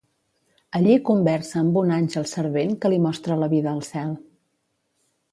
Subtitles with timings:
[0.77, 4.15] Allí conversa amb un àngel servent que li mostra la vida al cel.